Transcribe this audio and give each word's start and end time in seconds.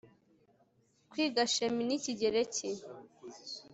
kwiga 1.09 1.41
chimie 1.53 1.83
nikigereki 1.87 2.69